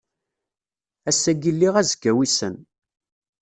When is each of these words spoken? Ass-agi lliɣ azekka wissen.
Ass-agi 1.09 1.51
lliɣ 1.55 1.75
azekka 1.81 2.11
wissen. 2.15 2.55